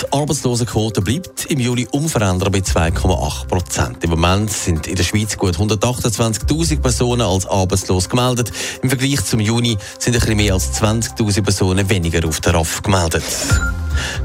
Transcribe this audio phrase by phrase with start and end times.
[0.00, 4.04] Die Arbeitslosenquote bleibt im Juli unverändert bei 2,8 Prozent.
[4.04, 8.52] Im Moment sind in der Schweiz gut 128.000 Personen als arbeitslos gemeldet.
[8.82, 12.82] Im Vergleich zum Juni sind ein bisschen mehr als 20.000 Personen weniger auf der RAF
[12.82, 13.24] gemeldet.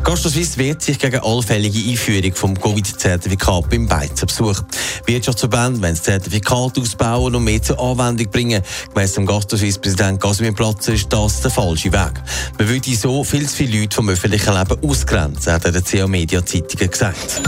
[0.03, 4.61] GastroSwiss wehrt sich gegen allfällige Einführung vom Covid-Zertifikat beim Beizenbesuch.
[5.05, 8.61] Wirtschaftsverbände wollen das Zertifikat ausbauen und mehr zur Anwendung bringen.
[8.93, 12.13] Gemäss dem GastroSwiss-Präsident Casimir Platzer ist das der falsche Weg.
[12.57, 16.07] Man würde so viel zu viele Leute vom öffentlichen Leben ausgrenzen, hat er der CA
[16.07, 17.41] Media Zeitungen gesagt.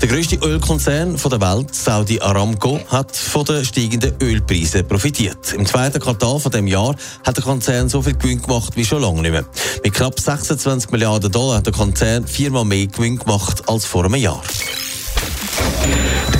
[0.00, 5.52] Der grösste Ölkonzern der Welt, Saudi Aramco, hat von den steigenden Ölpreisen profitiert.
[5.52, 6.94] Im zweiten Quartal von dem Jahr
[7.24, 9.44] hat der Konzern so viel Gewinn gemacht wie schon lange nicht mehr.
[9.82, 14.14] Mit knapp 26 Milliarden Dollar hat der Konzern viermal mehr Gewinn gemacht als vor einem
[14.14, 14.40] Jahr.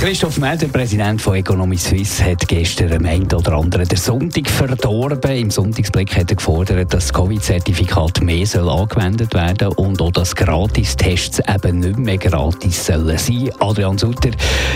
[0.01, 5.33] Christoph Melder, Präsident von Economy Suisse, hat gestern am einen oder anderen der Sonntag verdorben.
[5.33, 10.37] Im Sonntagsblick hat er gefordert, dass das Covid-Zertifikat mehr soll angewendet werden und auch, dass
[10.37, 13.51] Gratistests eben nicht mehr gratis sollen sein.
[13.59, 14.31] Adrian Sutter,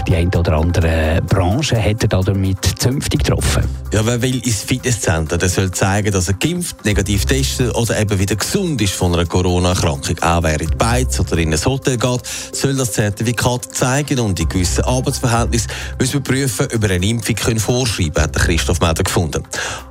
[0.09, 3.63] die eine oder andere Branche hat er damit zünftig getroffen.
[3.93, 8.19] Ja, wer will ins Fitnesscenter, der soll zeigen, dass er geimpft, negativ testet oder eben
[8.19, 10.19] wieder gesund ist von einer Corona-Erkrankung.
[10.21, 12.21] Auch wer in die Beiz oder in ein Hotel geht,
[12.53, 17.35] soll das Zertifikat zeigen und in gewissen Arbeitsverhältnissen müssen wir prüfen, ob wir eine Impfung
[17.35, 19.43] können vorschreiben können, hat Christoph Meder gefunden.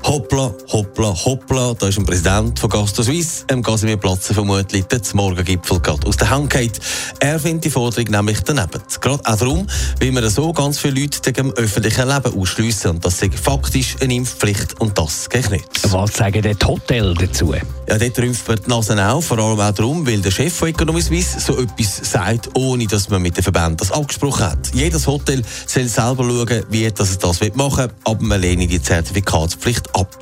[0.03, 5.02] Hoppla, hoppla, hoppla, da ist ein Präsident von Gastro Suisse, im Casimir Platz vermutlich der
[5.13, 6.80] Morgengipfel gerade aus der Hand geht.
[7.19, 8.81] Er findet die Forderung nämlich daneben.
[9.02, 9.67] Gerade auch darum,
[10.00, 14.13] weil wir so ganz viele Leute dem öffentlichen Leben ausschliessen und das ist faktisch eine
[14.13, 15.91] Impfpflicht und das geht nicht.
[15.91, 17.53] Was sagen die Hotel dazu?
[17.53, 20.69] Ja, dort rümpft man die Nase auf, vor allem auch darum, weil der Chef von
[20.69, 24.73] Economy Suisse so etwas sagt, ohne dass man mit den Verbänden das abgesprochen hat.
[24.73, 29.95] Jedes Hotel soll selber schauen, wie es das machen will, aber man lehne die Zertifikatspflicht
[29.95, 30.16] ab.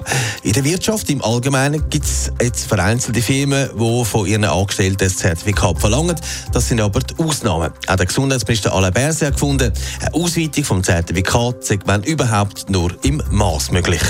[0.43, 5.17] In der Wirtschaft im Allgemeinen gibt es jetzt vereinzelte Firmen, die von ihren Angestellten das
[5.17, 6.15] Zertifikat verlangen.
[6.51, 7.71] Das sind aber die Ausnahmen.
[7.87, 12.91] Auch der Gesundheitsminister Alain Berset hat gefunden, eine Ausweitung vom Zertifikat sei wenn überhaupt nur
[13.03, 14.01] im Maß möglich.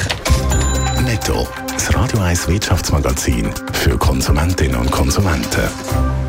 [1.03, 6.28] Netto, das Radio 1 Wirtschaftsmagazin für Konsumentinnen und Konsumenten.